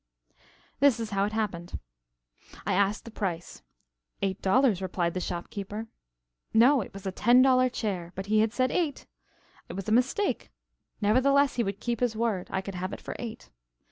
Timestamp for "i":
2.65-2.73, 12.49-12.61